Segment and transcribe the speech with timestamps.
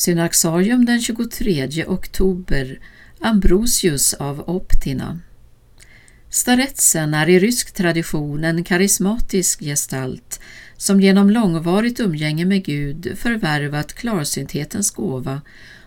[0.00, 2.78] Synaxarium den 23 oktober
[3.20, 5.18] Ambrosius av Optina
[6.30, 10.40] Staretsen är i rysk tradition en karismatisk gestalt
[10.76, 15.40] som genom långvarigt umgänge med Gud förvärvat klarsynthetens gåva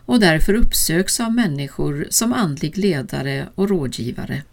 [0.06, 4.44] och därför uppsöks av människor som andlig ledare och rådgivare.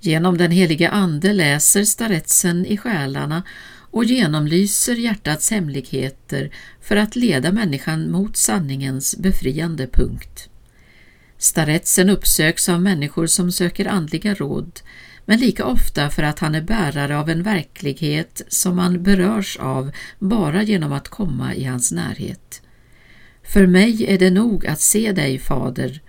[0.00, 3.42] Genom den helige Ande läser staretsen i själarna
[3.90, 6.50] och genomlyser hjärtats hemligheter
[6.80, 10.48] för att leda människan mot sanningens befriande punkt.
[11.38, 14.80] Staretsen uppsöks av människor som söker andliga råd,
[15.24, 19.90] men lika ofta för att han är bärare av en verklighet som man berörs av
[20.18, 22.62] bara genom att komma i hans närhet.
[23.42, 26.00] För mig är det nog att se dig, Fader,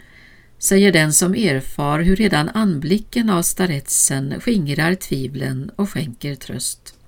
[0.59, 6.98] säger den som erfar hur redan anblicken av staretsen skingrar tvivlen och skänker tröst.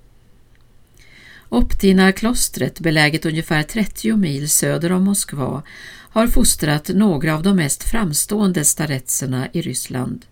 [1.52, 5.62] Optina-klostret, beläget ungefär 30 mil söder om Moskva,
[6.10, 10.24] har fostrat några av de mest framstående staretserna i Ryssland.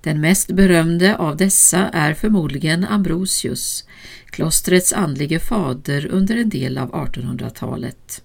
[0.00, 3.84] Den mest berömde av dessa är förmodligen Ambrosius,
[4.26, 8.22] klostrets andlige fader under en del av 1800-talet.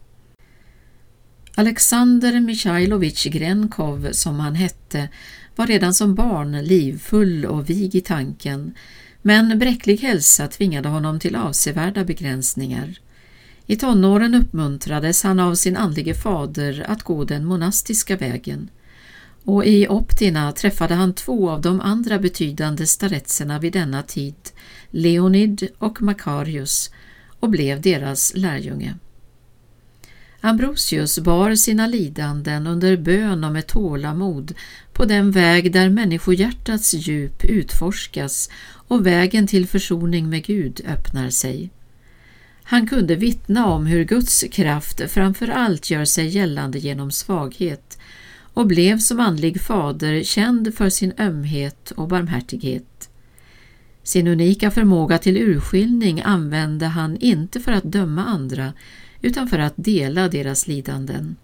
[1.56, 5.10] Alexander Michailovich Grenkov, som han hette,
[5.56, 8.74] var redan som barn livfull och vig i tanken,
[9.22, 13.00] men bräcklig hälsa tvingade honom till avsevärda begränsningar.
[13.66, 18.70] I tonåren uppmuntrades han av sin andlige fader att gå den monastiska vägen
[19.50, 24.36] och i Optina träffade han två av de andra betydande staretserna vid denna tid,
[24.90, 26.92] Leonid och Makarius,
[27.40, 28.96] och blev deras lärjunge.
[30.42, 34.54] Ambrosius bar sina lidanden under bön och med tålamod
[34.94, 38.50] på den väg där människohjärtats djup utforskas
[38.88, 41.70] och vägen till försoning med Gud öppnar sig.
[42.64, 47.98] Han kunde vittna om hur Guds kraft framför allt gör sig gällande genom svaghet
[48.54, 53.10] och blev som andlig fader känd för sin ömhet och barmhärtighet.
[54.04, 58.74] Sin unika förmåga till urskiljning använde han inte för att döma andra
[59.22, 61.36] utan för att dela deras lidanden.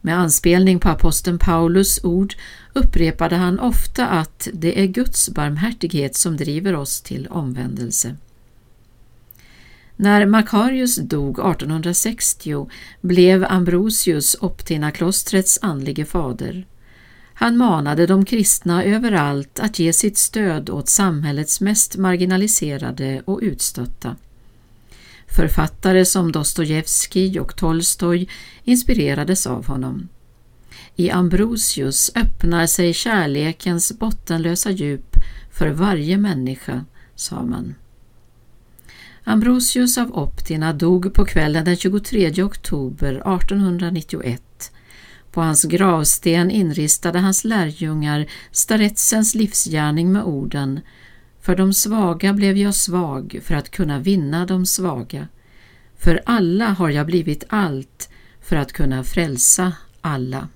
[0.00, 2.34] Med anspelning på aposteln Paulus ord
[2.72, 8.16] upprepade han ofta att det är Guds barmhärtighet som driver oss till omvändelse.
[9.96, 12.68] När Makarius dog 1860
[13.00, 16.66] blev Ambrosius Optina-klostrets andlige fader.
[17.34, 24.16] Han manade de kristna överallt att ge sitt stöd åt samhällets mest marginaliserade och utstötta.
[25.36, 28.28] Författare som Dostojevskij och Tolstoj
[28.64, 30.08] inspirerades av honom.
[30.94, 35.16] I Ambrosius öppnar sig kärlekens bottenlösa djup
[35.52, 37.74] för varje människa, sa man.
[39.24, 44.72] Ambrosius av Optina dog på kvällen den 23 oktober 1891.
[45.30, 50.80] På hans gravsten inristade hans lärjungar staretsens livsgärning med orden
[51.46, 55.28] för de svaga blev jag svag för att kunna vinna de svaga.
[55.98, 58.08] För alla har jag blivit allt
[58.40, 60.48] för att kunna frälsa alla.